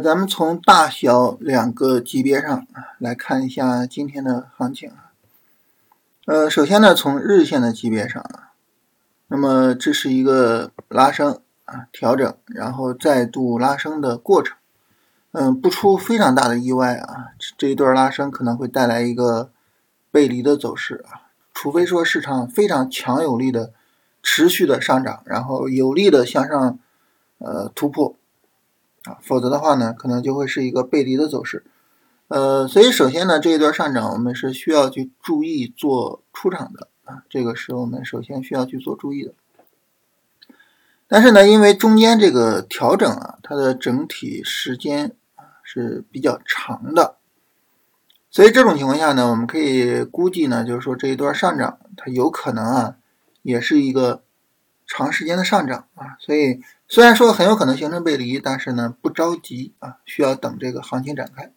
[0.00, 2.66] 咱们从大小两个级别上
[2.98, 5.10] 来看一下今天的行情啊。
[6.26, 8.52] 呃，首先呢，从日线的级别上啊，
[9.28, 14.56] 那么这是一个拉升啊调整，然后再度拉升的过程。
[15.32, 19.50] 嗯，不出非常大的意外啊，这一段拉升可能会带来一个
[20.10, 23.72] 背离的走势啊，除非说市场非常强有力的
[24.22, 26.78] 持续的上涨，然后有力的向上
[27.38, 28.14] 呃突破。
[29.04, 31.64] 啊，否则的话呢，可能就会是一个背离的走势。
[32.28, 39.34] 呃，所以首先呢，这一段上涨我们是需要去注意做出场的啊，这个是我们首先需要去做注意的。
[41.08, 47.16] 但是呢，因为中间这个调整啊，它的整体时间啊是比较长的，
[48.30, 52.96] 所以这种情况下呢，我们可以估计呢，就是说这一段上涨它有可能啊，
[53.42, 54.22] 也是一个
[54.86, 56.60] 长时间的上涨啊，所以。
[56.92, 61.50] 虽然说很有可能形成背离，但是呢不着急啊，需要等这个行情展开。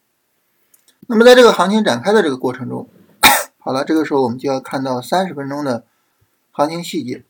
[1.08, 2.88] 那么在这个行情展开的这个过程中，
[3.60, 5.84] 好了，这个时候我们就要看到三十分钟的
[6.52, 7.26] 行情细节。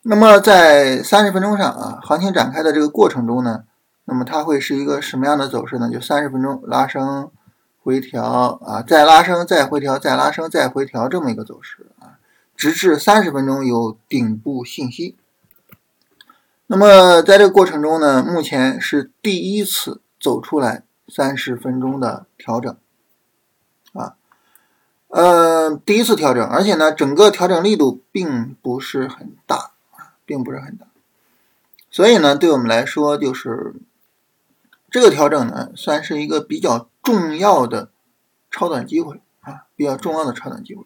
[0.00, 3.64] 那么在三十分钟上啊，行情展开的这个过程中呢，
[4.06, 5.90] 那么它会是一个什么样的走势呢？
[5.92, 7.30] 就三十分钟拉升、
[7.82, 12.16] 回调啊，再拉升、再回调、再拉升、再回调这么一个走势啊，
[12.56, 15.18] 直至三十分钟有顶部信息。
[16.66, 22.74] 那么在这个过程中呢，目前是第一次走出来三十分钟的调整，
[23.92, 24.16] 啊，
[25.08, 30.86] 呃，第一次调整，而且呢，整个调整力度并不是很大啊，并不是很大，
[31.90, 33.74] 所以呢，对我们来说，就是
[34.90, 37.90] 这个调整呢，算是一个比较重要的
[38.50, 40.84] 超短机会啊，比较重要的超短机会。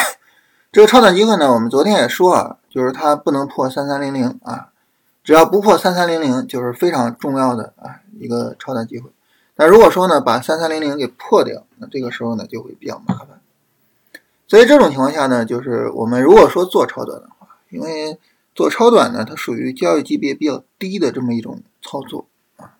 [0.72, 4.68] 这个超短机会呢，我们昨天也说啊，就是它不能破三三零零啊。
[5.22, 9.10] 只要不破三三零零，就是非常重要的啊一个超短机会。
[9.56, 13.40] 那如果说呢，把三三零零给破掉，那这个时候呢就会比较麻烦。
[14.48, 18.18] 所以这种情况下呢，就是我们如果说做超短的话，因为
[18.54, 22.78] 做超短呢，它属于交易级别比较低的这么一种操作啊，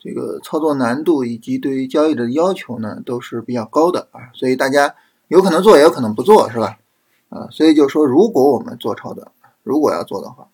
[0.00, 4.94] 这个操作难度以及对于交易的要求呢都是比较高的啊，所以大家
[5.28, 6.78] 有可能做，也有可能不做，是吧？
[7.28, 9.30] 啊，所以就说如果我们做超短，
[9.62, 10.48] 如果要做的话。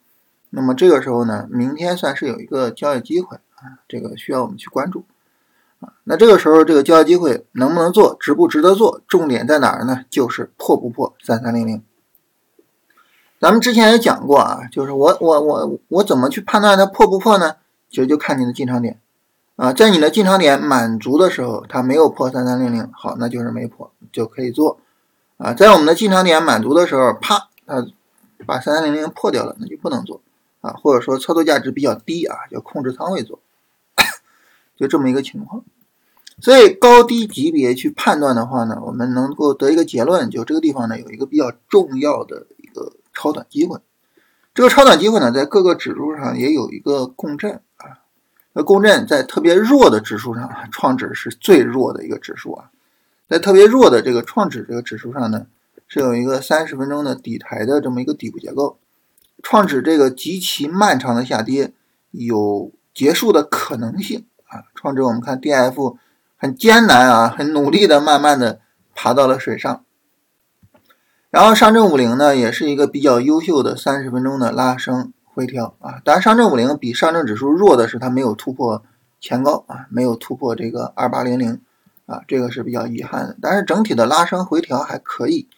[0.55, 5.05] 那么这个时候呢，明天算是有一个交易机会啊，这个需要我们去关注
[5.81, 5.95] 啊。
[6.05, 10.05] 那这个时候这个交易机会能不能做，值不值得做，重点在哪儿呢？
[10.11, 11.83] 就是破不破三三零零。
[13.41, 17.57] 咱们之前也讲过啊，就是我我我我怎么去判断它破不破呢？
[17.89, 19.01] 其实就看你的进场点
[19.57, 24.79] 啊，在你的进场点满足的时候，它没有破三三零零，好，那就是没破，就可以做
[25.39, 25.55] 啊。
[25.55, 27.87] 在我们的进场点满足的时候，啪，它
[28.45, 30.21] 把三三零零破掉了，那就不能做。
[30.63, 33.41] 啊，或者说操作价值比较低啊，要控制仓位做，
[34.77, 35.63] 就这么一个情况。
[36.41, 43.79] 所以高低级别去判断的话呢，我们能够得一个结论，就这个地方呢有一个比较重要的一个超短机会。
[44.55, 48.01] 这个超短机会呢，在各个指数上也有一个共振啊。
[48.53, 52.71] 那共振在特别弱的指数上，创指是最弱的一个指数啊。
[53.29, 55.47] 在特别弱的这个创指这个指数上呢，
[55.89, 58.79] 是有一个三十分钟的底台的这么一个底部结构。
[59.43, 61.73] 创指这个极其漫长的下跌
[62.13, 64.65] 有结束的可能性啊！
[64.75, 65.99] 创指我们看 D F
[66.37, 68.61] 很艰难啊，很努力的慢慢的
[68.95, 69.85] 爬到了水上。
[71.31, 76.01] 然后上证五零呢，也是一个比较优秀的三十分钟的拉升回调啊。
[76.05, 78.85] 当然，上证五零比上证指数弱的是它没有突破
[79.19, 81.61] 前高啊，没有突破这个二八零零
[82.07, 83.37] 啊，这个是比较遗憾的。
[83.41, 85.49] 但是整体的拉升回调还可以。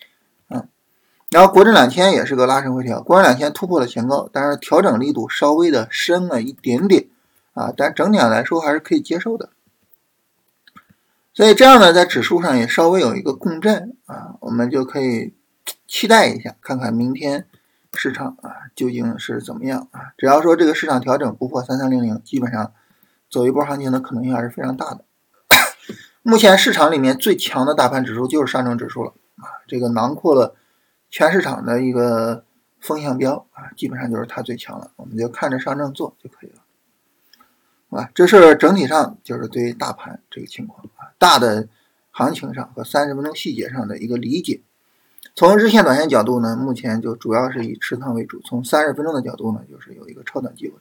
[1.34, 7.09] 然后国证两千也是个拉升回调，国证两千突破了前高，但是调整力度稍微的深了一点点
[7.55, 9.49] 啊，但整体上来说还是可以接受的。
[11.33, 15.34] 所以这样呢，在指数上也稍微有一个共振啊，我们就可以
[15.89, 17.48] 期待一下，看看明天
[17.95, 20.13] 市场啊究竟是怎么样啊。
[20.16, 22.72] 只要说这个市场调整不破三三零零，基本上
[23.28, 25.04] 走一波行情的可能性还是非常大的。
[26.22, 30.54] 目前市场里面最强的大盘指数就是上证指数了啊，这个囊括了。
[31.15, 32.45] 全市场的一个
[32.81, 36.57] 风向标啊，基本上就是它最强了，我们就看着上证做就可以了，
[37.89, 38.11] 好吧？
[38.13, 41.69] 这是整体上就是对大盘这个情况啊，大的
[42.11, 44.61] 行情上和三十分钟细节上的一个理解。
[45.37, 50.75] 从日线、短线角度呢，目前就主要是以持仓为主；从三十分钟的角度呢，就是有一个超短机会。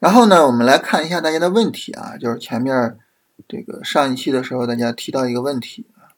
[0.00, 2.98] 然后呢，我们来看一下大家的问题啊，就是前面
[3.46, 6.10] 这个上一期的时候大家提到一个问题啊，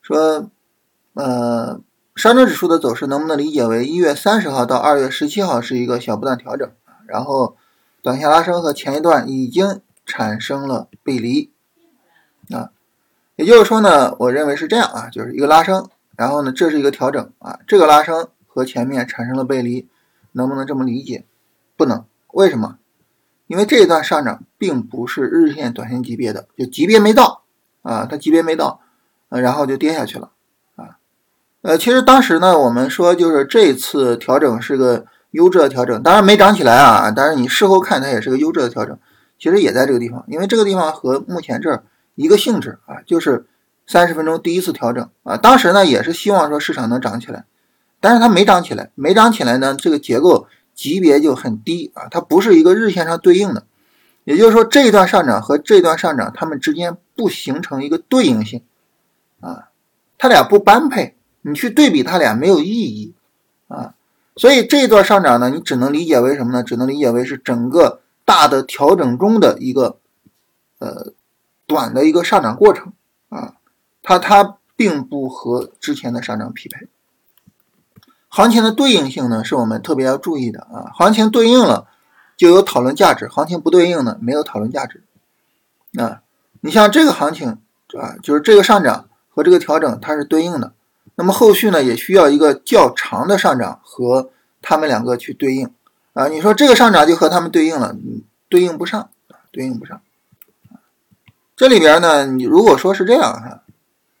[0.00, 0.52] 说。
[1.14, 1.80] 呃，
[2.14, 6.70] 上证指数的走势能不能理解为一月三十号到二月十七号是一个小波段调整
[7.06, 7.56] 然后
[8.02, 11.50] 短线拉升和前一段已经产生了背离
[12.50, 12.70] 啊，
[13.36, 19.88] 也就是说呢，我认为是这样啊，就是一个拉升，然后呢，这是一个调整啊，这个拉升和前面产生了背离，
[20.32, 21.24] 能不能这么理解？
[21.76, 22.78] 不能，为什么？
[23.46, 27.44] 因为这一段上涨并不是日线、短线级别的，就级别没到
[27.82, 28.80] 啊，它级别没到，
[29.30, 30.30] 然后就跌下去了。
[31.64, 38.98] 呃，其实当时呢，我们说就是这次调整是个优质的调整，当然没涨起来啊，但是你事后看它也是个优质的调整，
[39.38, 41.82] 其实也在这个地方，因为这个地方和目前这
[42.16, 43.46] 一个性质啊，就是
[43.86, 45.38] 三十分钟第一次调整啊。
[45.38, 47.46] 当时呢也是希望说市场能涨起来，
[47.98, 50.46] 但是它没涨起来，没涨起来呢，这个结构。
[50.74, 53.62] 级别就很低啊，它不是一个日线上对应的，
[54.24, 58.60] 也就是说这一段上涨和这段上涨，它们之间不形成一个对应性
[59.38, 59.68] 啊，
[60.18, 61.16] 它俩不般配，
[61.46, 63.12] 你去对比它俩没有意义
[63.68, 63.94] 啊，
[64.34, 66.62] 所以这一段上涨呢，你只能理解为什么呢？
[66.62, 69.98] 只能理解为是整个大的调整中的一个
[70.78, 71.12] 呃
[71.66, 72.94] 短的一个上涨过程
[73.28, 73.56] 啊，
[74.02, 76.88] 它它并不和之前的上涨匹配。
[78.28, 80.90] 行情的对应性呢，是我们特别要注意的啊。
[80.94, 81.88] 行情对应了
[82.36, 85.02] 就有讨论价值，行情不对应呢，没有讨论价值
[85.98, 86.22] 啊。
[86.60, 87.58] 你像这个行情
[87.98, 90.73] 啊，就是这个上涨和这个调整它是对应的，
[91.16, 94.30] 那么后续呢也需要一个较长的上涨和
[94.60, 95.70] 它们两个去对应
[96.12, 96.28] 啊。
[96.28, 97.96] 你说这个上涨就和它们对应了，
[98.48, 99.10] 对应不上，
[99.52, 100.00] 对应不上。
[101.56, 103.62] 这里边呢，你如果说是这样哈，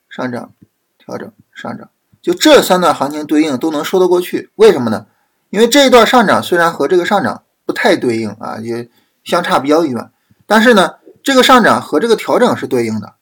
[0.08, 0.52] 上涨、
[0.98, 1.88] 调整、上涨。
[2.22, 5.06] 就这三段行情对应都能说得过去，为什么呢？
[5.50, 8.88] 因为这一段上涨虽然和这个上涨不太对应啊，也
[9.24, 10.10] 相差比较远，
[10.46, 13.12] 但是呢，这个上涨和这个调整是对应的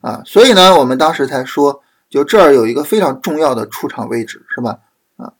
[0.00, 4.78] 啊，所以呢，我们当时才说，就这儿有一个非常重要的出场位置，是吧？
[5.16, 5.32] 啊，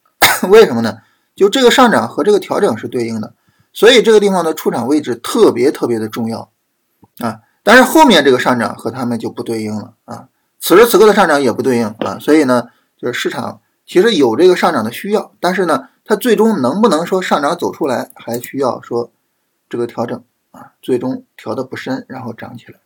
[0.49, 0.97] 为什么呢？
[1.35, 3.33] 就这个上涨和这个调整是对应的，
[3.73, 6.51] 所以这个地方的出场位置特别特别的重要
[7.19, 7.39] 啊。
[7.63, 10.29] 但是后面这个上涨和它们就不对应了啊，
[10.59, 12.69] 此时此刻的上涨也不对应啊，所以呢。
[12.99, 19.11] 就是市场其实有这个上涨的需要，但是呢，它最终能不能说上涨走出来，还需要说
[19.69, 22.79] 这个调整啊，最终调的不深，然后涨起来，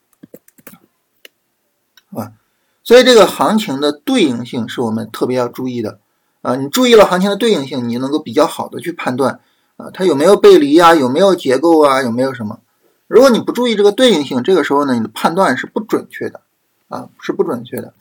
[2.92, 6.02] 所以这个行情的对应性是我们特别要注意的
[6.42, 6.58] 啊。
[6.58, 9.40] 你注意了行情的对应性，你能够比较好的去判断
[9.78, 12.60] 啊，它有没有背离啊，有没有结构啊，有没有什么？
[13.08, 16.42] 如果你不注意这个对应性，这个时候呢，你的判断是不准确的
[16.90, 17.94] 啊，是不准确的。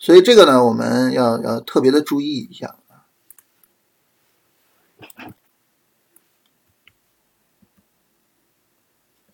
[0.00, 2.74] 所以这个呢，我们要要特别的注意一下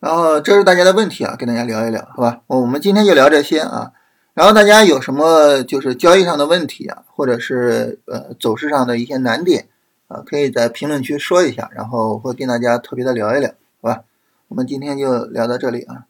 [0.00, 2.42] 然后这是大家的问题啊，跟大家聊一聊，好吧？
[2.46, 3.92] 我们今天就聊这些啊。
[4.34, 9.68] 然后大家有什么就是交易上的问题啊，或者是呃走势上的一些难点
[10.08, 13.50] 啊，可以在评论区说一下，然后会跟大家特别的聊一聊，
[13.80, 14.04] 好吧？
[14.48, 16.06] 我们今天就聊到这里啊。